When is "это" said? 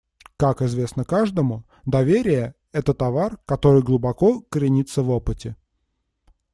2.71-2.95